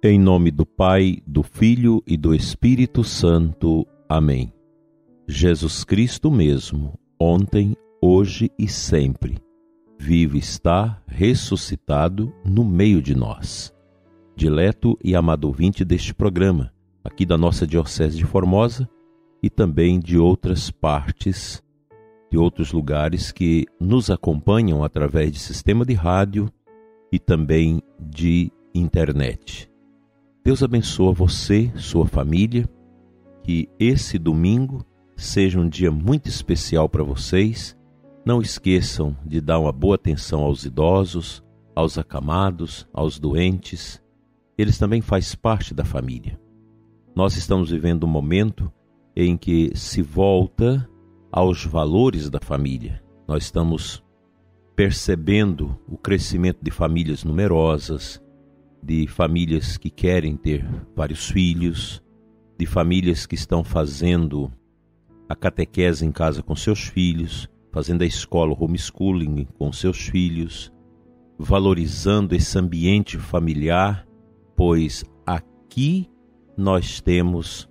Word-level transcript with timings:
Em 0.00 0.16
nome 0.16 0.52
do 0.52 0.64
Pai, 0.64 1.18
do 1.26 1.42
Filho 1.42 2.00
e 2.06 2.16
do 2.16 2.32
Espírito 2.32 3.02
Santo. 3.02 3.84
Amém. 4.08 4.52
Jesus 5.26 5.82
Cristo 5.82 6.30
mesmo, 6.30 6.96
ontem, 7.20 7.76
hoje 8.00 8.48
e 8.56 8.68
sempre, 8.68 9.38
vivo 9.98 10.36
está, 10.36 11.02
ressuscitado 11.04 12.32
no 12.44 12.64
meio 12.64 13.02
de 13.02 13.12
nós. 13.12 13.74
Dileto 14.36 14.96
e 15.02 15.16
amado 15.16 15.46
ouvinte 15.46 15.84
deste 15.84 16.14
programa, 16.14 16.72
aqui 17.02 17.26
da 17.26 17.36
nossa 17.36 17.66
Diocese 17.66 18.16
de 18.16 18.24
Formosa 18.24 18.88
e 19.42 19.50
também 19.50 19.98
de 19.98 20.16
outras 20.16 20.70
partes, 20.70 21.60
de 22.30 22.38
outros 22.38 22.70
lugares 22.70 23.32
que 23.32 23.66
nos 23.80 24.10
acompanham 24.10 24.84
através 24.84 25.32
de 25.32 25.40
sistema 25.40 25.84
de 25.84 25.94
rádio 25.94 26.48
e 27.10 27.18
também 27.18 27.82
de 27.98 28.52
internet. 28.72 29.68
Deus 30.48 30.62
abençoa 30.62 31.12
você, 31.12 31.70
sua 31.76 32.06
família, 32.06 32.66
que 33.42 33.68
esse 33.78 34.18
domingo 34.18 34.82
seja 35.14 35.60
um 35.60 35.68
dia 35.68 35.90
muito 35.90 36.26
especial 36.26 36.88
para 36.88 37.04
vocês. 37.04 37.76
Não 38.24 38.40
esqueçam 38.40 39.14
de 39.26 39.42
dar 39.42 39.58
uma 39.58 39.70
boa 39.70 39.96
atenção 39.96 40.40
aos 40.40 40.64
idosos, 40.64 41.44
aos 41.76 41.98
acamados, 41.98 42.88
aos 42.94 43.18
doentes. 43.18 44.02
Eles 44.56 44.78
também 44.78 45.02
fazem 45.02 45.38
parte 45.38 45.74
da 45.74 45.84
família. 45.84 46.40
Nós 47.14 47.36
estamos 47.36 47.70
vivendo 47.70 48.04
um 48.04 48.10
momento 48.10 48.72
em 49.14 49.36
que 49.36 49.70
se 49.74 50.00
volta 50.00 50.88
aos 51.30 51.62
valores 51.66 52.30
da 52.30 52.40
família. 52.40 53.02
Nós 53.28 53.44
estamos 53.44 54.02
percebendo 54.74 55.78
o 55.86 55.98
crescimento 55.98 56.60
de 56.62 56.70
famílias 56.70 57.22
numerosas, 57.22 58.18
de 58.82 59.06
famílias 59.06 59.76
que 59.76 59.90
querem 59.90 60.36
ter 60.36 60.66
vários 60.94 61.28
filhos, 61.28 62.02
de 62.58 62.66
famílias 62.66 63.26
que 63.26 63.34
estão 63.34 63.62
fazendo 63.62 64.50
a 65.28 65.36
catequese 65.36 66.04
em 66.06 66.10
casa 66.10 66.42
com 66.42 66.56
seus 66.56 66.80
filhos, 66.88 67.48
fazendo 67.70 68.02
a 68.02 68.06
escola 68.06 68.56
homeschooling 68.58 69.46
com 69.58 69.72
seus 69.72 69.98
filhos, 70.08 70.72
valorizando 71.38 72.34
esse 72.34 72.58
ambiente 72.58 73.18
familiar, 73.18 74.06
pois 74.56 75.04
aqui 75.26 76.10
nós 76.56 77.00
temos 77.00 77.68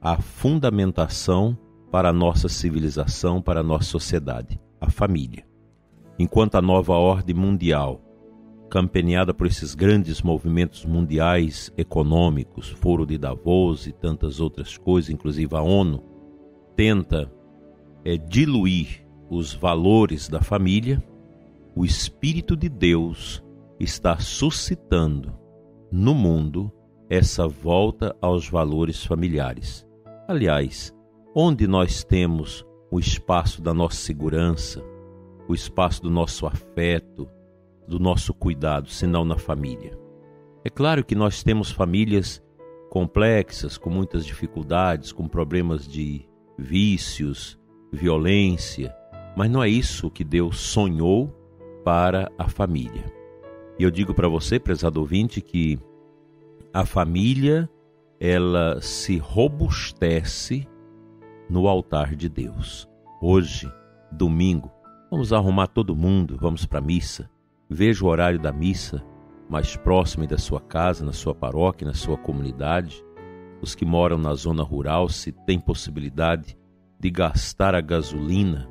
a 0.00 0.20
fundamentação 0.20 1.56
para 1.90 2.08
a 2.08 2.12
nossa 2.12 2.48
civilização, 2.48 3.40
para 3.40 3.60
a 3.60 3.62
nossa 3.62 3.84
sociedade, 3.84 4.60
a 4.80 4.90
família. 4.90 5.46
Enquanto 6.18 6.56
a 6.56 6.62
nova 6.62 6.94
ordem 6.94 7.36
mundial, 7.36 8.03
campeneada 8.70 9.32
por 9.32 9.46
esses 9.46 9.74
grandes 9.74 10.22
movimentos 10.22 10.84
mundiais 10.84 11.72
econômicos, 11.76 12.70
Foro 12.70 13.06
de 13.06 13.16
Davos 13.16 13.86
e 13.86 13.92
tantas 13.92 14.40
outras 14.40 14.76
coisas, 14.76 15.10
inclusive 15.10 15.54
a 15.54 15.62
ONU, 15.62 16.02
tenta 16.76 17.30
é, 18.04 18.16
diluir 18.16 19.04
os 19.30 19.54
valores 19.54 20.28
da 20.28 20.40
família, 20.42 21.02
o 21.74 21.84
Espírito 21.84 22.56
de 22.56 22.68
Deus 22.68 23.42
está 23.78 24.18
suscitando 24.18 25.34
no 25.90 26.14
mundo 26.14 26.72
essa 27.08 27.46
volta 27.46 28.16
aos 28.20 28.48
valores 28.48 29.04
familiares. 29.04 29.86
Aliás, 30.26 30.94
onde 31.34 31.66
nós 31.66 32.04
temos 32.04 32.64
o 32.90 32.98
espaço 32.98 33.60
da 33.60 33.74
nossa 33.74 33.96
segurança, 33.96 34.82
o 35.48 35.54
espaço 35.54 36.02
do 36.02 36.10
nosso 36.10 36.46
afeto, 36.46 37.28
do 37.86 37.98
nosso 37.98 38.32
cuidado, 38.32 38.88
senão 38.88 39.24
na 39.24 39.36
família. 39.36 39.98
É 40.64 40.70
claro 40.70 41.04
que 41.04 41.14
nós 41.14 41.42
temos 41.42 41.70
famílias 41.70 42.42
complexas, 42.90 43.76
com 43.76 43.90
muitas 43.90 44.24
dificuldades, 44.24 45.12
com 45.12 45.28
problemas 45.28 45.86
de 45.86 46.26
vícios, 46.56 47.58
violência, 47.92 48.94
mas 49.36 49.50
não 49.50 49.62
é 49.62 49.68
isso 49.68 50.10
que 50.10 50.24
Deus 50.24 50.58
sonhou 50.58 51.28
para 51.84 52.30
a 52.38 52.48
família. 52.48 53.04
E 53.78 53.82
eu 53.82 53.90
digo 53.90 54.14
para 54.14 54.28
você, 54.28 54.58
prezado 54.58 55.00
ouvinte, 55.00 55.40
que 55.40 55.78
a 56.72 56.86
família 56.86 57.68
ela 58.20 58.80
se 58.80 59.18
robustece 59.18 60.66
no 61.50 61.68
altar 61.68 62.14
de 62.14 62.28
Deus. 62.28 62.88
Hoje, 63.20 63.70
domingo, 64.10 64.70
vamos 65.10 65.32
arrumar 65.32 65.66
todo 65.66 65.96
mundo, 65.96 66.36
vamos 66.40 66.64
para 66.64 66.78
a 66.78 66.82
missa. 66.82 67.28
Veja 67.76 68.04
o 68.04 68.08
horário 68.08 68.38
da 68.38 68.52
missa 68.52 69.04
mais 69.50 69.74
próximo 69.74 70.24
da 70.28 70.38
sua 70.38 70.60
casa, 70.60 71.04
na 71.04 71.12
sua 71.12 71.34
paróquia, 71.34 71.84
na 71.84 71.92
sua 71.92 72.16
comunidade. 72.16 73.04
Os 73.60 73.74
que 73.74 73.84
moram 73.84 74.16
na 74.16 74.32
zona 74.36 74.62
rural, 74.62 75.08
se 75.08 75.32
tem 75.32 75.58
possibilidade 75.58 76.56
de 77.00 77.10
gastar 77.10 77.74
a 77.74 77.80
gasolina 77.80 78.70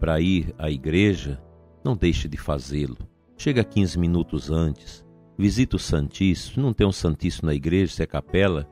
para 0.00 0.20
ir 0.20 0.52
à 0.58 0.68
igreja, 0.68 1.40
não 1.84 1.96
deixe 1.96 2.26
de 2.26 2.36
fazê-lo. 2.36 2.98
Chega 3.36 3.62
15 3.62 3.96
minutos 3.96 4.50
antes, 4.50 5.06
visita 5.38 5.76
o 5.76 5.78
Santíssimo. 5.78 6.64
Não 6.64 6.72
tem 6.72 6.84
um 6.84 6.90
Santíssimo 6.90 7.46
na 7.46 7.54
igreja, 7.54 7.92
se 7.92 8.02
é 8.02 8.06
capela, 8.06 8.68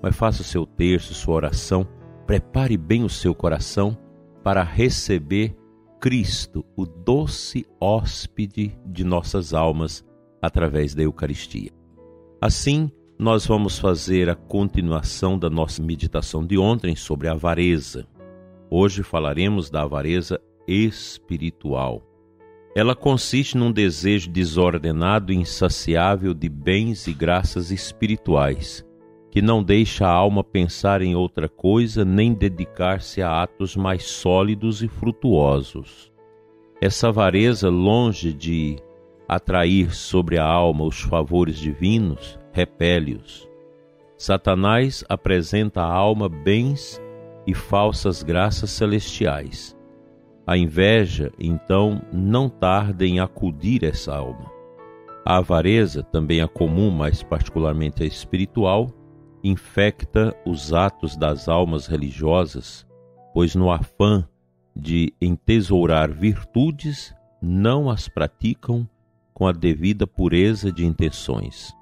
mas 0.00 0.14
faça 0.14 0.42
o 0.42 0.44
seu 0.44 0.64
terço, 0.64 1.14
sua 1.14 1.34
oração 1.34 1.84
prepare 2.28 2.76
bem 2.76 3.02
o 3.02 3.08
seu 3.08 3.34
coração 3.34 3.98
para 4.44 4.62
receber 4.62 5.56
Cristo, 6.00 6.64
o 6.74 6.86
doce 6.86 7.66
hóspede 7.78 8.74
de 8.86 9.04
nossas 9.04 9.52
almas, 9.52 10.02
através 10.40 10.94
da 10.94 11.02
Eucaristia. 11.02 11.70
Assim, 12.40 12.90
nós 13.18 13.46
vamos 13.46 13.78
fazer 13.78 14.30
a 14.30 14.34
continuação 14.34 15.38
da 15.38 15.50
nossa 15.50 15.82
meditação 15.82 16.46
de 16.46 16.56
ontem 16.56 16.96
sobre 16.96 17.28
a 17.28 17.32
avareza. 17.32 18.06
Hoje 18.70 19.02
falaremos 19.02 19.68
da 19.68 19.82
avareza 19.82 20.40
espiritual. 20.66 22.02
Ela 22.74 22.96
consiste 22.96 23.58
num 23.58 23.70
desejo 23.70 24.30
desordenado 24.30 25.34
e 25.34 25.36
insaciável 25.36 26.32
de 26.32 26.48
bens 26.48 27.06
e 27.08 27.12
graças 27.12 27.70
espirituais 27.70 28.88
que 29.30 29.40
não 29.40 29.62
deixa 29.62 30.06
a 30.06 30.10
alma 30.10 30.42
pensar 30.42 31.02
em 31.02 31.14
outra 31.14 31.48
coisa 31.48 32.04
nem 32.04 32.32
dedicar-se 32.34 33.22
a 33.22 33.42
atos 33.42 33.76
mais 33.76 34.04
sólidos 34.04 34.82
e 34.82 34.88
frutuosos. 34.88 36.12
Essa 36.80 37.08
avareza, 37.08 37.68
longe 37.68 38.32
de 38.32 38.76
atrair 39.28 39.94
sobre 39.94 40.38
a 40.38 40.44
alma 40.44 40.84
os 40.84 41.00
favores 41.00 41.58
divinos, 41.58 42.38
repele-os. 42.52 43.48
Satanás 44.16 45.04
apresenta 45.08 45.80
à 45.80 45.92
alma 45.92 46.28
bens 46.28 47.00
e 47.46 47.54
falsas 47.54 48.22
graças 48.22 48.70
celestiais. 48.70 49.76
A 50.46 50.56
inveja, 50.56 51.30
então, 51.38 52.02
não 52.12 52.48
tarda 52.48 53.06
em 53.06 53.20
acudir 53.20 53.84
essa 53.84 54.16
alma. 54.16 54.50
A 55.24 55.36
avareza, 55.36 56.02
também 56.02 56.40
a 56.40 56.48
comum, 56.48 56.90
mas 56.90 57.22
particularmente 57.22 58.02
a 58.02 58.06
espiritual, 58.06 58.90
infecta 59.42 60.36
os 60.46 60.72
atos 60.72 61.16
das 61.16 61.48
almas 61.48 61.86
religiosas, 61.86 62.86
pois 63.32 63.54
no 63.54 63.70
afã 63.70 64.26
de 64.74 65.12
entesourar 65.20 66.10
virtudes, 66.10 67.14
não 67.40 67.90
as 67.90 68.08
praticam 68.08 68.88
com 69.32 69.46
a 69.46 69.52
devida 69.52 70.06
pureza 70.06 70.70
de 70.70 70.84
intenções. 70.84 71.74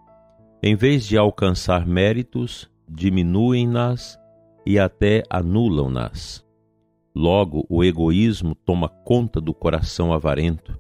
Em 0.63 0.75
vez 0.75 1.05
de 1.07 1.17
alcançar 1.17 1.87
méritos, 1.87 2.71
diminuem-nas 2.89 4.19
e 4.65 4.79
até 4.79 5.23
anulam-nas. 5.31 6.45
Logo, 7.15 7.67
o 7.69 7.83
egoísmo 7.83 8.55
toma 8.55 8.89
conta 8.89 9.41
do 9.41 9.53
coração 9.53 10.13
avarento, 10.13 10.79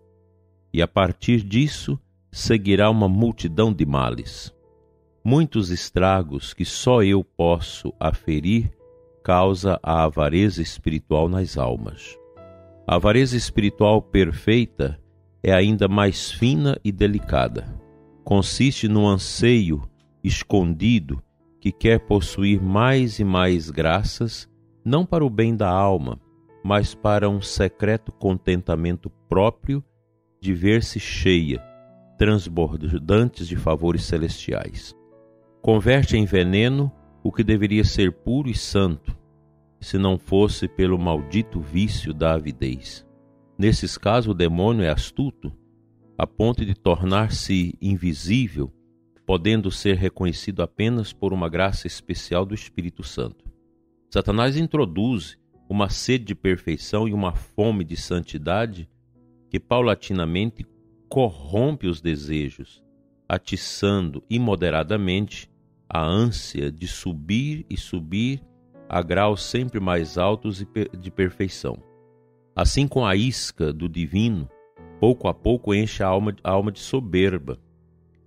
e 0.73 0.83
a 0.83 0.87
partir 0.87 1.43
disso 1.43 1.99
seguirá 2.31 2.91
uma 2.91 3.09
multidão 3.09 3.73
de 3.73 3.85
males. 3.85 4.55
Muitos 5.31 5.69
estragos 5.69 6.55
que 6.55 6.65
só 6.65 7.03
eu 7.03 7.23
posso 7.23 7.93
aferir 8.01 8.73
causa 9.23 9.79
a 9.83 10.05
avareza 10.05 10.63
espiritual 10.63 11.29
nas 11.29 11.59
almas. 11.59 12.19
A 12.87 12.95
avareza 12.95 13.37
espiritual 13.37 14.01
perfeita 14.01 14.99
é 15.43 15.53
ainda 15.53 15.87
mais 15.87 16.33
fina 16.33 16.81
e 16.83 16.91
delicada. 16.91 17.79
Consiste 18.25 18.89
no 18.89 19.07
anseio 19.07 19.83
escondido 20.25 21.23
que 21.61 21.73
quer 21.73 22.01
possuir 22.01 22.59
mais 22.63 23.19
e 23.19 23.25
mais 23.25 23.69
graças, 23.69 24.49
não 24.83 25.05
para 25.05 25.27
o 25.27 25.29
bem 25.29 25.55
da 25.55 25.69
alma, 25.69 26.19
mas 26.65 26.95
para 26.95 27.29
um 27.29 27.43
secreto 27.43 28.13
contentamento 28.13 29.11
próprio 29.29 29.85
de 30.41 30.55
ver-se 30.55 30.99
cheia, 30.99 31.63
transbordantes 32.17 33.47
de 33.47 33.57
favores 33.57 34.05
celestiais 34.05 34.97
converte 35.69 36.17
em 36.17 36.25
veneno 36.25 36.91
o 37.23 37.31
que 37.31 37.44
deveria 37.44 37.85
ser 37.85 38.11
puro 38.11 38.49
e 38.49 38.55
santo, 38.55 39.15
se 39.79 39.99
não 39.99 40.17
fosse 40.17 40.67
pelo 40.67 40.99
maldito 40.99 41.61
vício 41.61 42.15
da 42.15 42.32
avidez. 42.32 43.06
Nesses 43.59 43.99
casos, 43.99 44.31
o 44.31 44.35
demônio 44.35 44.82
é 44.82 44.88
astuto, 44.88 45.53
a 46.17 46.26
ponto 46.26 46.65
de 46.65 46.75
tornar-se 46.75 47.76
invisível 47.82 48.73
podendo 49.26 49.70
ser 49.70 49.99
reconhecido 49.99 50.62
apenas 50.62 51.12
por 51.12 51.35
uma 51.35 51.50
graça 51.50 51.87
especial 51.87 52.47
do 52.47 52.55
Espírito 52.55 53.03
Santo. 53.03 53.44
Satanás 54.11 54.56
introduz 54.56 55.37
uma 55.69 55.91
sede 55.91 56.25
de 56.25 56.35
perfeição 56.35 57.06
e 57.06 57.12
uma 57.12 57.35
fome 57.35 57.85
de 57.85 57.94
santidade 57.94 58.88
que 59.50 59.61
paulatinamente 59.61 60.67
corrompe 61.11 61.87
os 61.87 62.00
desejos, 62.00 62.82
atiçando 63.29 64.25
imoderadamente 64.31 65.50
a 65.88 66.05
ânsia 66.05 66.70
de 66.70 66.87
subir 66.87 67.64
e 67.70 67.76
subir 67.76 68.43
a 68.88 69.00
graus 69.02 69.43
sempre 69.43 69.81
mais 69.81 70.19
altos 70.19 70.64
de 70.99 71.11
perfeição. 71.11 71.82
Assim 72.55 72.88
com 72.88 73.06
a 73.06 73.14
isca 73.14 73.73
do 73.73 73.88
divino, 73.88 74.49
pouco 74.99 75.29
a 75.29 75.35
pouco 75.35 75.75
enche 75.75 76.02
a 76.02 76.08
alma, 76.08 76.35
a 76.43 76.50
alma 76.50 76.73
de 76.73 76.81
soberba, 76.81 77.58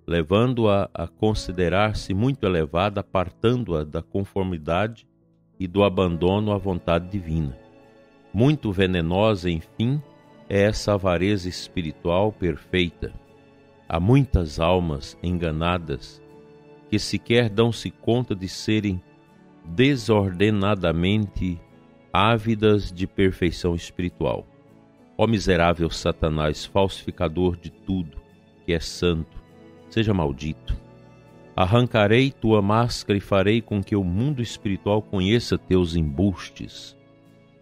levando-a 0.07 0.89
a, 0.93 1.03
a 1.03 1.07
considerar-se 1.07 2.13
muito 2.13 2.45
elevada, 2.45 3.01
apartando-a 3.01 3.83
da 3.83 4.01
conformidade 4.01 5.07
e 5.59 5.67
do 5.67 5.83
abandono 5.83 6.51
à 6.51 6.57
vontade 6.57 7.09
divina. 7.09 7.57
Muito 8.33 8.71
venenosa, 8.71 9.49
enfim, 9.49 10.01
é 10.49 10.61
essa 10.61 10.93
avareza 10.93 11.49
espiritual 11.49 12.31
perfeita. 12.31 13.13
Há 13.87 13.99
muitas 13.99 14.59
almas 14.59 15.17
enganadas 15.21 16.21
que 16.91 16.99
sequer 16.99 17.49
dão-se 17.49 17.89
conta 17.89 18.35
de 18.35 18.49
serem 18.49 19.01
desordenadamente 19.63 21.57
ávidas 22.11 22.91
de 22.91 23.07
perfeição 23.07 23.73
espiritual. 23.73 24.45
Ó 25.17 25.25
miserável 25.25 25.89
Satanás, 25.89 26.65
falsificador 26.65 27.55
de 27.55 27.71
tudo 27.71 28.21
que 28.65 28.73
é 28.73 28.79
santo, 28.81 29.41
seja 29.89 30.13
maldito. 30.13 30.75
Arrancarei 31.55 32.29
tua 32.29 32.61
máscara 32.61 33.17
e 33.17 33.21
farei 33.21 33.61
com 33.61 33.81
que 33.81 33.95
o 33.95 34.03
mundo 34.03 34.41
espiritual 34.41 35.01
conheça 35.01 35.57
teus 35.57 35.95
embustes. 35.95 36.97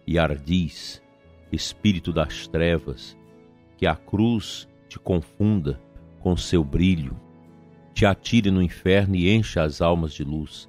E 0.08 0.18
ardis, 0.18 1.00
espírito 1.52 2.12
das 2.12 2.48
trevas, 2.48 3.16
que 3.76 3.86
a 3.86 3.94
cruz 3.94 4.68
te 4.88 4.98
confunda 4.98 5.80
com 6.18 6.36
seu 6.36 6.64
brilho, 6.64 7.16
te 7.92 8.06
atire 8.06 8.50
no 8.50 8.62
inferno 8.62 9.16
e 9.16 9.30
encha 9.30 9.62
as 9.62 9.80
almas 9.80 10.12
de 10.12 10.24
luz. 10.24 10.68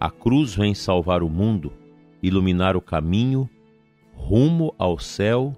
A 0.00 0.10
cruz 0.10 0.54
vem 0.54 0.74
salvar 0.74 1.22
o 1.22 1.28
mundo, 1.28 1.72
iluminar 2.22 2.76
o 2.76 2.80
caminho 2.80 3.48
rumo 4.14 4.74
ao 4.78 4.98
céu 4.98 5.54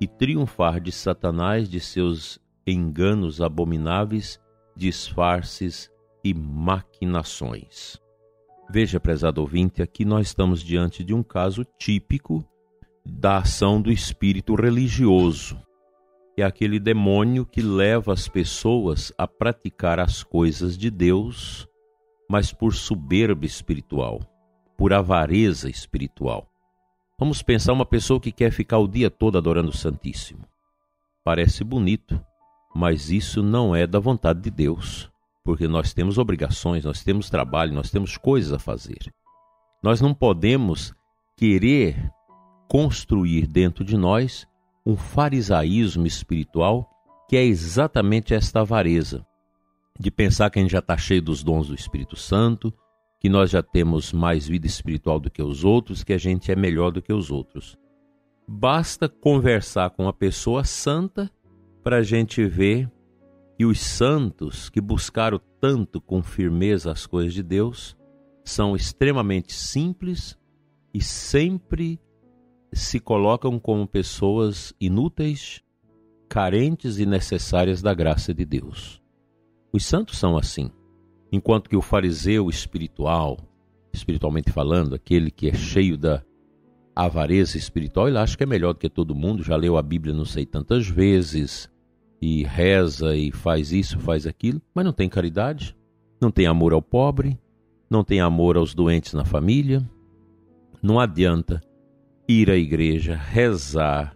e 0.00 0.06
triunfar 0.06 0.80
de 0.80 0.92
Satanás 0.92 1.68
de 1.68 1.80
seus 1.80 2.38
enganos 2.66 3.40
abomináveis, 3.40 4.40
disfarces 4.76 5.90
e 6.24 6.32
maquinações. 6.32 7.98
Veja, 8.70 9.00
prezado 9.00 9.40
ouvinte, 9.40 9.82
aqui 9.82 10.04
nós 10.04 10.28
estamos 10.28 10.62
diante 10.62 11.02
de 11.02 11.14
um 11.14 11.22
caso 11.22 11.64
típico 11.78 12.44
da 13.04 13.38
ação 13.38 13.80
do 13.80 13.90
espírito 13.90 14.54
religioso. 14.54 15.58
É 16.38 16.44
aquele 16.44 16.78
demônio 16.78 17.44
que 17.44 17.60
leva 17.60 18.12
as 18.12 18.28
pessoas 18.28 19.12
a 19.18 19.26
praticar 19.26 19.98
as 19.98 20.22
coisas 20.22 20.78
de 20.78 20.88
Deus, 20.88 21.66
mas 22.30 22.52
por 22.52 22.72
soberba 22.74 23.44
espiritual, 23.44 24.20
por 24.76 24.92
avareza 24.92 25.68
espiritual. 25.68 26.48
Vamos 27.18 27.42
pensar 27.42 27.72
uma 27.72 27.84
pessoa 27.84 28.20
que 28.20 28.30
quer 28.30 28.52
ficar 28.52 28.78
o 28.78 28.86
dia 28.86 29.10
todo 29.10 29.36
adorando 29.36 29.70
o 29.70 29.76
Santíssimo. 29.76 30.44
Parece 31.24 31.64
bonito, 31.64 32.24
mas 32.72 33.10
isso 33.10 33.42
não 33.42 33.74
é 33.74 33.84
da 33.84 33.98
vontade 33.98 34.40
de 34.40 34.50
Deus, 34.52 35.10
porque 35.42 35.66
nós 35.66 35.92
temos 35.92 36.18
obrigações, 36.18 36.84
nós 36.84 37.02
temos 37.02 37.28
trabalho, 37.28 37.74
nós 37.74 37.90
temos 37.90 38.16
coisas 38.16 38.52
a 38.52 38.60
fazer. 38.60 39.12
Nós 39.82 40.00
não 40.00 40.14
podemos 40.14 40.94
querer 41.36 42.12
construir 42.68 43.48
dentro 43.48 43.84
de 43.84 43.96
nós 43.96 44.46
um 44.84 44.96
farisaísmo 44.96 46.06
espiritual 46.06 46.88
que 47.28 47.36
é 47.36 47.44
exatamente 47.44 48.32
esta 48.32 48.60
avareza 48.60 49.26
de 49.98 50.10
pensar 50.10 50.48
que 50.50 50.58
a 50.58 50.62
gente 50.62 50.70
já 50.70 50.78
está 50.78 50.96
cheio 50.96 51.20
dos 51.20 51.42
dons 51.42 51.68
do 51.68 51.74
Espírito 51.74 52.16
Santo, 52.16 52.72
que 53.20 53.28
nós 53.28 53.50
já 53.50 53.62
temos 53.62 54.12
mais 54.12 54.46
vida 54.46 54.66
espiritual 54.66 55.18
do 55.18 55.30
que 55.30 55.42
os 55.42 55.64
outros, 55.64 56.04
que 56.04 56.12
a 56.12 56.18
gente 56.18 56.52
é 56.52 56.56
melhor 56.56 56.90
do 56.90 57.02
que 57.02 57.12
os 57.12 57.30
outros. 57.30 57.76
Basta 58.46 59.08
conversar 59.08 59.90
com 59.90 60.04
uma 60.04 60.12
pessoa 60.12 60.64
santa 60.64 61.30
para 61.82 61.96
a 61.96 62.02
gente 62.02 62.44
ver 62.46 62.90
que 63.56 63.66
os 63.66 63.80
santos 63.80 64.70
que 64.70 64.80
buscaram 64.80 65.40
tanto 65.60 66.00
com 66.00 66.22
firmeza 66.22 66.92
as 66.92 67.06
coisas 67.06 67.34
de 67.34 67.42
Deus 67.42 67.96
são 68.44 68.76
extremamente 68.76 69.52
simples 69.52 70.38
e 70.94 71.02
sempre 71.02 72.00
se 72.72 73.00
colocam 73.00 73.58
como 73.58 73.86
pessoas 73.86 74.74
inúteis, 74.80 75.62
carentes 76.28 76.98
e 76.98 77.06
necessárias 77.06 77.80
da 77.80 77.94
graça 77.94 78.34
de 78.34 78.44
Deus. 78.44 79.02
Os 79.72 79.84
santos 79.84 80.18
são 80.18 80.36
assim. 80.36 80.70
Enquanto 81.30 81.68
que 81.68 81.76
o 81.76 81.82
fariseu 81.82 82.48
espiritual, 82.48 83.38
espiritualmente 83.92 84.50
falando, 84.50 84.94
aquele 84.94 85.30
que 85.30 85.48
é 85.48 85.54
cheio 85.54 85.96
da 85.96 86.22
avareza 86.94 87.56
espiritual, 87.56 88.08
ele 88.08 88.18
acha 88.18 88.36
que 88.36 88.42
é 88.42 88.46
melhor 88.46 88.72
do 88.72 88.78
que 88.78 88.88
todo 88.88 89.14
mundo, 89.14 89.42
já 89.42 89.56
leu 89.56 89.76
a 89.76 89.82
Bíblia 89.82 90.14
não 90.14 90.24
sei 90.24 90.44
tantas 90.44 90.88
vezes, 90.88 91.70
e 92.20 92.42
reza 92.42 93.14
e 93.14 93.30
faz 93.30 93.72
isso, 93.72 93.98
faz 93.98 94.26
aquilo, 94.26 94.60
mas 94.74 94.84
não 94.84 94.92
tem 94.92 95.08
caridade, 95.08 95.76
não 96.20 96.30
tem 96.30 96.46
amor 96.46 96.72
ao 96.72 96.82
pobre, 96.82 97.38
não 97.88 98.02
tem 98.02 98.20
amor 98.20 98.56
aos 98.56 98.74
doentes 98.74 99.14
na 99.14 99.24
família. 99.24 99.88
Não 100.82 100.98
adianta 100.98 101.62
ir 102.28 102.50
à 102.50 102.56
igreja, 102.56 103.16
rezar, 103.16 104.14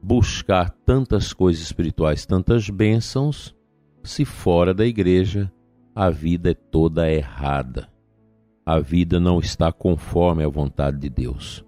buscar 0.00 0.70
tantas 0.70 1.32
coisas 1.32 1.62
espirituais, 1.62 2.24
tantas 2.24 2.70
bênçãos, 2.70 3.54
se 4.04 4.24
fora 4.24 4.72
da 4.72 4.86
igreja 4.86 5.52
a 5.94 6.08
vida 6.08 6.52
é 6.52 6.54
toda 6.54 7.10
errada. 7.10 7.88
A 8.64 8.78
vida 8.78 9.18
não 9.18 9.40
está 9.40 9.72
conforme 9.72 10.44
a 10.44 10.48
vontade 10.48 10.98
de 10.98 11.10
Deus. 11.10 11.64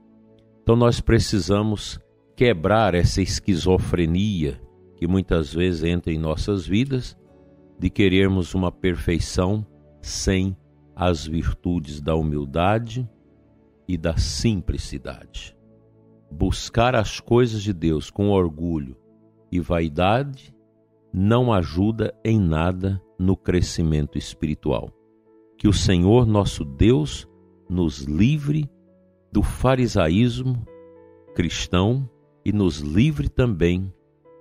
Então 0.62 0.76
nós 0.76 1.00
precisamos 1.00 1.98
quebrar 2.36 2.94
essa 2.94 3.20
esquizofrenia 3.20 4.60
que 4.96 5.06
muitas 5.06 5.52
vezes 5.52 5.84
entra 5.84 6.12
em 6.12 6.18
nossas 6.18 6.66
vidas 6.66 7.16
de 7.78 7.90
querermos 7.90 8.54
uma 8.54 8.70
perfeição 8.70 9.66
sem 10.00 10.56
as 10.94 11.26
virtudes 11.26 12.00
da 12.00 12.14
humildade 12.14 13.08
e 13.86 13.98
da 13.98 14.16
simplicidade. 14.16 15.53
Buscar 16.30 16.94
as 16.94 17.20
coisas 17.20 17.62
de 17.62 17.72
Deus 17.72 18.10
com 18.10 18.30
orgulho 18.30 18.96
e 19.50 19.60
vaidade 19.60 20.54
não 21.12 21.52
ajuda 21.52 22.12
em 22.24 22.40
nada 22.40 23.00
no 23.18 23.36
crescimento 23.36 24.18
espiritual. 24.18 24.90
Que 25.56 25.68
o 25.68 25.72
Senhor 25.72 26.26
nosso 26.26 26.64
Deus 26.64 27.28
nos 27.68 28.00
livre 28.00 28.68
do 29.32 29.42
farisaísmo 29.42 30.64
cristão 31.34 32.08
e 32.44 32.52
nos 32.52 32.80
livre 32.80 33.28
também 33.28 33.92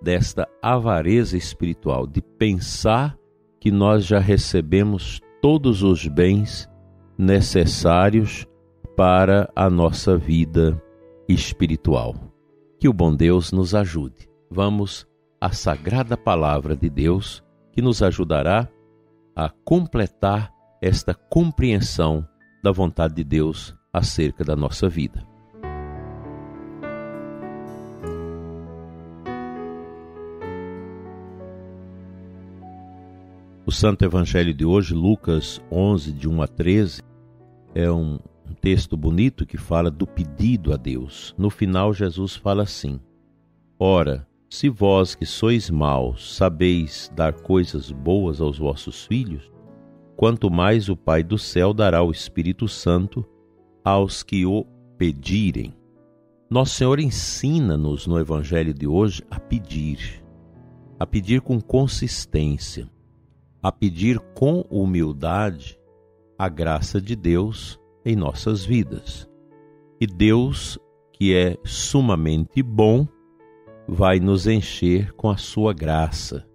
desta 0.02 0.48
avareza 0.62 1.38
espiritual, 1.38 2.06
de 2.06 2.22
pensar 2.22 3.18
que 3.60 3.72
nós 3.72 4.06
já 4.06 4.20
recebemos 4.20 5.22
todos 5.42 5.82
os 5.82 6.08
bens 6.08 6.70
necessários 7.18 8.46
para 8.96 9.50
a 9.56 9.70
nossa 9.70 10.18
vida 10.18 10.83
espiritual. 11.28 12.16
Que 12.80 12.88
o 12.90 12.94
bom 12.94 13.16
Deus 13.16 13.52
nos 13.52 13.74
ajude. 13.74 14.30
Vamos 14.50 15.08
à 15.40 15.52
sagrada 15.52 16.16
palavra 16.18 16.76
de 16.76 16.90
Deus 16.90 17.44
que 17.72 17.82
nos 17.82 18.04
ajudará 18.04 18.70
a 19.36 19.50
completar 19.50 20.54
esta 20.82 21.14
compreensão 21.14 22.28
da 22.64 22.72
vontade 22.72 23.16
de 23.16 23.24
Deus 23.24 23.76
acerca 23.92 24.44
da 24.44 24.56
nossa 24.56 24.88
vida. 24.88 25.26
O 33.66 33.72
Santo 33.72 34.04
Evangelho 34.04 34.54
de 34.54 34.66
hoje, 34.66 34.94
Lucas 34.94 35.62
11, 35.72 36.12
de 36.12 36.28
1 36.28 36.42
a 36.42 36.48
13, 36.48 37.02
é 37.74 37.90
um 37.90 38.20
texto 38.52 38.98
bonito 38.98 39.46
que 39.46 39.58
fala 39.58 39.92
do 39.92 40.08
pedido 40.08 40.74
a 40.74 40.78
Deus. 40.78 41.36
No 41.38 41.50
final, 41.50 41.94
Jesus 41.94 42.36
fala 42.36 42.64
assim: 42.64 43.00
Ora, 43.80 44.28
se 44.50 44.70
vós 44.70 45.16
que 45.16 45.26
sois 45.26 45.70
maus 45.70 46.36
sabeis 46.36 47.12
dar 47.16 47.34
coisas 47.34 47.92
boas 47.92 48.42
aos 48.42 48.58
vossos 48.58 49.06
filhos, 49.06 49.52
quanto 50.16 50.50
mais 50.50 50.90
o 50.90 50.96
Pai 50.96 51.24
do 51.24 51.38
céu 51.38 51.74
dará 51.74 52.04
o 52.04 52.12
Espírito 52.12 52.68
Santo 52.68 53.26
aos 53.84 54.24
que 54.24 54.46
o 54.46 54.66
pedirem. 54.98 55.74
Nosso 56.50 56.76
Senhor 56.76 57.00
ensina-nos 57.00 58.08
no 58.08 58.20
Evangelho 58.20 58.74
de 58.74 58.88
hoje 58.88 59.24
a 59.30 59.40
pedir, 59.40 60.24
a 61.00 61.06
pedir 61.06 61.42
com 61.42 61.60
consistência. 61.60 62.88
a 63.64 63.72
pedir 63.72 64.20
com 64.36 64.60
humildade 64.70 65.80
a 66.38 66.50
graça 66.50 67.00
de 67.00 67.16
Deus 67.16 67.80
em 68.06 68.16
nossas 68.16 68.66
vidas. 68.66 69.30
E 70.00 70.08
Deus, 70.08 70.80
que 71.12 71.36
é 71.36 71.58
sumamente 71.64 72.62
bom, 72.62 73.08
vai 73.88 74.20
nos 74.20 74.48
encher 74.48 75.14
com 75.14 75.30
a 75.30 75.38
sua 75.38 75.74
graça. 75.74 76.46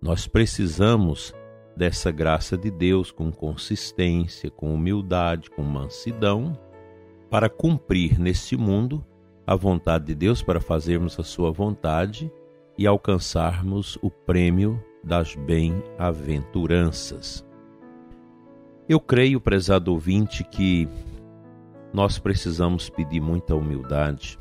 Nós 0.00 0.26
precisamos 0.26 1.34
dessa 1.76 2.10
graça 2.10 2.56
de 2.56 2.70
Deus 2.70 3.10
com 3.10 3.30
consistência, 3.30 4.50
com 4.50 4.74
humildade, 4.74 5.50
com 5.50 5.62
mansidão, 5.62 6.58
para 7.30 7.48
cumprir 7.48 8.18
neste 8.18 8.56
mundo 8.56 9.04
a 9.46 9.54
vontade 9.54 10.06
de 10.06 10.14
Deus, 10.14 10.42
para 10.42 10.60
fazermos 10.60 11.18
a 11.18 11.22
sua 11.22 11.50
vontade 11.50 12.30
e 12.76 12.86
alcançarmos 12.86 13.98
o 14.02 14.10
prêmio 14.10 14.82
das 15.02 15.34
bem-aventuranças. 15.34 17.48
Eu 18.90 18.98
creio, 18.98 19.40
prezado 19.40 19.92
ouvinte, 19.92 20.42
que 20.42 20.88
nós 21.92 22.18
precisamos 22.18 22.90
pedir 22.90 23.20
muita 23.20 23.54
humildade. 23.54 24.36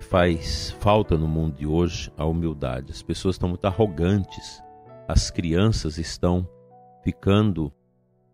Faz 0.00 0.70
falta 0.80 1.18
no 1.18 1.28
mundo 1.28 1.56
de 1.56 1.66
hoje 1.66 2.10
a 2.16 2.24
humildade. 2.24 2.92
As 2.92 3.02
pessoas 3.02 3.34
estão 3.34 3.50
muito 3.50 3.66
arrogantes. 3.66 4.62
As 5.06 5.30
crianças 5.30 5.98
estão 5.98 6.48
ficando 7.04 7.70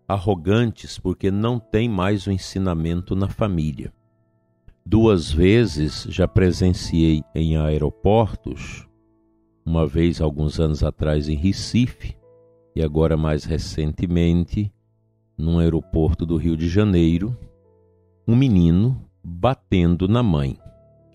arrogantes 0.07 1.01
porque 1.01 1.33
não 1.33 1.59
tem 1.59 1.89
mais 1.89 2.29
o 2.29 2.31
ensinamento 2.31 3.17
na 3.17 3.27
família. 3.27 3.93
Duas 4.87 5.33
vezes 5.33 6.07
já 6.09 6.29
presenciei 6.29 7.25
em 7.35 7.57
aeroportos, 7.57 8.87
uma 9.67 9.85
vez 9.85 10.21
alguns 10.21 10.61
anos 10.61 10.85
atrás 10.85 11.29
em 11.29 11.35
Recife 11.35 12.17
e 12.77 12.81
agora 12.81 13.17
mais 13.17 13.43
recentemente 13.43 14.73
num 15.37 15.59
aeroporto 15.59 16.25
do 16.25 16.37
Rio 16.37 16.57
de 16.57 16.69
Janeiro, 16.69 17.37
um 18.27 18.37
menino 18.37 19.01
batendo 19.23 20.09
na 20.09 20.23
mãe, 20.23 20.59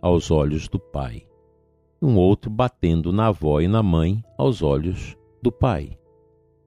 aos 0.01 0.31
olhos 0.31 0.67
do 0.67 0.79
pai, 0.79 1.25
um 2.01 2.15
outro 2.15 2.49
batendo 2.49 3.11
na 3.11 3.27
avó 3.27 3.59
e 3.59 3.67
na 3.67 3.83
mãe, 3.83 4.23
aos 4.38 4.61
olhos 4.61 5.17
do 5.41 5.51
pai. 5.51 5.97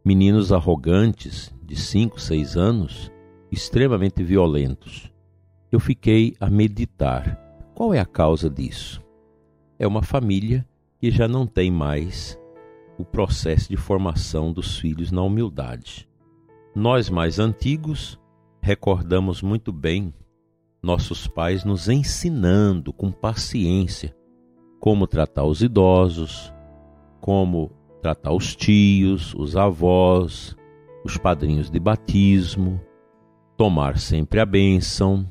Meninos 0.04 0.52
arrogantes, 0.52 1.54
de 1.62 1.76
5, 1.76 2.20
6 2.20 2.56
anos, 2.56 3.12
extremamente 3.50 4.22
violentos. 4.22 5.12
Eu 5.70 5.80
fiquei 5.80 6.34
a 6.40 6.50
meditar. 6.50 7.38
Qual 7.74 7.94
é 7.94 7.98
a 7.98 8.04
causa 8.04 8.50
disso? 8.50 9.02
É 9.78 9.86
uma 9.86 10.02
família 10.02 10.66
que 10.98 11.10
já 11.10 11.26
não 11.26 11.46
tem 11.46 11.70
mais 11.70 12.38
o 12.98 13.04
processo 13.04 13.68
de 13.68 13.76
formação 13.76 14.52
dos 14.52 14.78
filhos 14.78 15.10
na 15.10 15.22
humildade. 15.22 16.08
Nós 16.74 17.10
mais 17.10 17.38
antigos 17.38 18.18
recordamos 18.62 19.42
muito 19.42 19.70
bem 19.70 20.14
nossos 20.82 21.26
pais 21.26 21.64
nos 21.64 21.86
ensinando 21.86 22.94
com 22.94 23.12
paciência 23.12 24.16
como 24.80 25.06
tratar 25.06 25.44
os 25.44 25.62
idosos, 25.62 26.52
como 27.20 27.70
tratar 28.00 28.32
os 28.32 28.56
tios, 28.56 29.34
os 29.34 29.54
avós, 29.54 30.56
os 31.04 31.18
padrinhos 31.18 31.70
de 31.70 31.78
batismo, 31.78 32.80
tomar 33.56 33.98
sempre 33.98 34.40
a 34.40 34.46
bênção, 34.46 35.30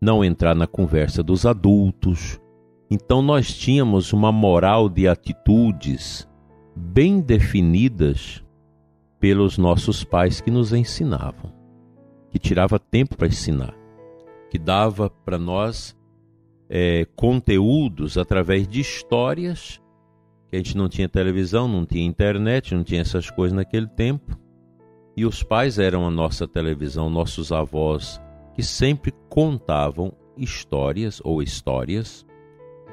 não 0.00 0.24
entrar 0.24 0.54
na 0.54 0.66
conversa 0.66 1.22
dos 1.22 1.44
adultos. 1.44 2.40
Então 2.90 3.20
nós 3.20 3.54
tínhamos 3.54 4.14
uma 4.14 4.32
moral 4.32 4.88
de 4.88 5.06
atitudes 5.06 6.26
bem 6.74 7.20
definidas 7.20 8.42
pelos 9.20 9.58
nossos 9.58 10.02
pais 10.02 10.40
que 10.40 10.50
nos 10.50 10.72
ensinavam, 10.72 11.52
que 12.30 12.38
tirava 12.38 12.78
tempo 12.78 13.16
para 13.16 13.28
ensinar 13.28 13.78
que 14.50 14.58
dava 14.58 15.08
para 15.08 15.38
nós 15.38 15.96
é, 16.68 17.06
conteúdos 17.16 18.18
através 18.18 18.66
de 18.66 18.80
histórias, 18.80 19.80
que 20.48 20.56
a 20.56 20.58
gente 20.58 20.76
não 20.76 20.88
tinha 20.88 21.08
televisão, 21.08 21.68
não 21.68 21.86
tinha 21.86 22.04
internet, 22.04 22.74
não 22.74 22.82
tinha 22.82 23.00
essas 23.00 23.30
coisas 23.30 23.56
naquele 23.56 23.86
tempo. 23.86 24.36
E 25.16 25.24
os 25.24 25.42
pais 25.44 25.78
eram 25.78 26.04
a 26.04 26.10
nossa 26.10 26.48
televisão, 26.48 27.08
nossos 27.08 27.52
avós, 27.52 28.20
que 28.54 28.62
sempre 28.62 29.12
contavam 29.28 30.12
histórias 30.36 31.20
ou 31.24 31.40
histórias 31.40 32.26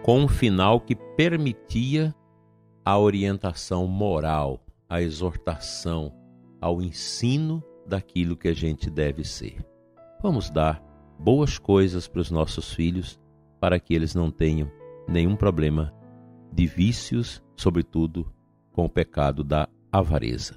com 0.03 0.21
um 0.21 0.27
final 0.27 0.79
que 0.79 0.95
permitia 0.95 2.13
a 2.85 2.97
orientação 2.99 3.87
moral, 3.87 4.61
a 4.89 5.01
exortação, 5.01 6.13
ao 6.61 6.81
ensino 6.81 7.63
daquilo 7.85 8.35
que 8.35 8.47
a 8.47 8.53
gente 8.53 8.89
deve 8.89 9.23
ser. 9.23 9.65
Vamos 10.21 10.49
dar 10.49 10.81
boas 11.19 11.57
coisas 11.57 12.07
para 12.07 12.21
os 12.21 12.31
nossos 12.31 12.73
filhos, 12.73 13.19
para 13.59 13.79
que 13.79 13.93
eles 13.93 14.13
não 14.13 14.31
tenham 14.31 14.71
nenhum 15.07 15.35
problema 15.35 15.93
de 16.51 16.65
vícios, 16.65 17.43
sobretudo 17.55 18.31
com 18.71 18.85
o 18.85 18.89
pecado 18.89 19.43
da 19.43 19.67
avareza. 19.91 20.55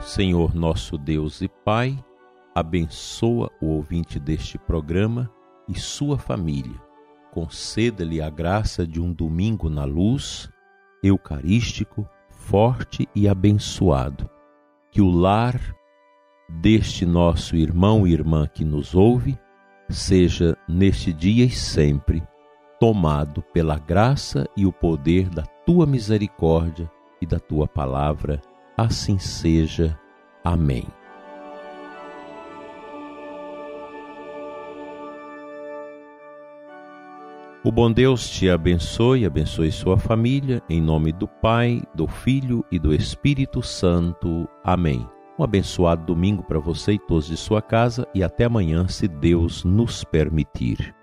Senhor 0.00 0.54
nosso 0.54 0.96
Deus 0.96 1.42
e 1.42 1.48
Pai, 1.48 2.02
abençoa 2.54 3.50
o 3.60 3.66
ouvinte 3.66 4.18
deste 4.18 4.56
programa 4.56 5.30
e 5.68 5.78
sua 5.78 6.16
família. 6.16 6.87
Conceda-lhe 7.32 8.20
a 8.20 8.30
graça 8.30 8.86
de 8.86 9.00
um 9.00 9.12
domingo 9.12 9.68
na 9.68 9.84
luz, 9.84 10.50
eucarístico, 11.02 12.08
forte 12.30 13.08
e 13.14 13.28
abençoado. 13.28 14.28
Que 14.90 15.00
o 15.00 15.10
lar 15.10 15.60
deste 16.48 17.04
nosso 17.04 17.56
irmão 17.56 18.06
e 18.06 18.12
irmã 18.12 18.46
que 18.46 18.64
nos 18.64 18.94
ouve 18.94 19.38
seja 19.88 20.56
neste 20.68 21.12
dia 21.12 21.44
e 21.44 21.50
sempre 21.50 22.22
tomado 22.78 23.42
pela 23.52 23.78
graça 23.78 24.46
e 24.56 24.64
o 24.64 24.72
poder 24.72 25.28
da 25.28 25.42
tua 25.66 25.86
misericórdia 25.86 26.90
e 27.20 27.26
da 27.26 27.38
tua 27.38 27.66
palavra. 27.66 28.40
Assim 28.76 29.18
seja. 29.18 29.98
Amém. 30.44 30.86
O 37.64 37.72
bom 37.72 37.90
Deus 37.90 38.30
te 38.30 38.48
abençoe, 38.48 39.26
abençoe 39.26 39.72
sua 39.72 39.98
família, 39.98 40.62
em 40.70 40.80
nome 40.80 41.10
do 41.10 41.26
Pai, 41.26 41.82
do 41.92 42.06
Filho 42.06 42.64
e 42.70 42.78
do 42.78 42.94
Espírito 42.94 43.60
Santo. 43.62 44.48
Amém. 44.62 45.04
Um 45.36 45.42
abençoado 45.42 46.06
domingo 46.06 46.44
para 46.44 46.60
você 46.60 46.92
e 46.92 46.98
todos 47.00 47.26
de 47.26 47.36
sua 47.36 47.60
casa 47.60 48.06
e 48.14 48.22
até 48.22 48.44
amanhã, 48.44 48.86
se 48.86 49.08
Deus 49.08 49.64
nos 49.64 50.04
permitir. 50.04 50.94